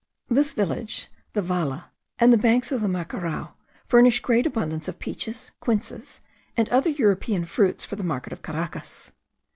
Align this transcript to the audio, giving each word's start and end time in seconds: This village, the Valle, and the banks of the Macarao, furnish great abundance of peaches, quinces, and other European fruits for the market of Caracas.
This 0.29 0.53
village, 0.53 1.09
the 1.33 1.43
Valle, 1.43 1.91
and 2.17 2.33
the 2.33 2.37
banks 2.39 2.71
of 2.71 2.81
the 2.81 2.87
Macarao, 2.87 3.53
furnish 3.87 4.19
great 4.19 4.47
abundance 4.47 4.87
of 4.87 4.97
peaches, 4.97 5.51
quinces, 5.59 6.21
and 6.57 6.67
other 6.69 6.89
European 6.89 7.45
fruits 7.45 7.85
for 7.85 7.95
the 7.97 8.03
market 8.03 8.33
of 8.33 8.41
Caracas. 8.41 9.11